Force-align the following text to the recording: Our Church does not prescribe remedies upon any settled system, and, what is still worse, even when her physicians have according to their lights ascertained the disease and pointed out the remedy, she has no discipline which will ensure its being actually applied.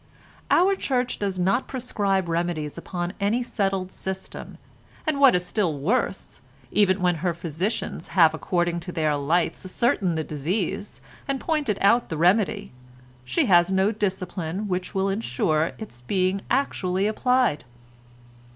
Our 0.49 0.73
Church 0.73 1.19
does 1.19 1.37
not 1.39 1.67
prescribe 1.67 2.27
remedies 2.27 2.75
upon 2.75 3.13
any 3.19 3.43
settled 3.43 3.91
system, 3.91 4.57
and, 5.05 5.19
what 5.19 5.35
is 5.35 5.45
still 5.45 5.77
worse, 5.77 6.41
even 6.71 7.01
when 7.03 7.17
her 7.17 7.35
physicians 7.35 8.07
have 8.17 8.33
according 8.33 8.79
to 8.79 8.91
their 8.91 9.15
lights 9.15 9.63
ascertained 9.63 10.17
the 10.17 10.23
disease 10.23 11.01
and 11.27 11.39
pointed 11.39 11.77
out 11.81 12.09
the 12.09 12.17
remedy, 12.17 12.71
she 13.23 13.45
has 13.45 13.71
no 13.71 13.91
discipline 13.91 14.67
which 14.67 14.95
will 14.95 15.07
ensure 15.07 15.73
its 15.77 16.01
being 16.01 16.41
actually 16.49 17.05
applied. 17.05 17.63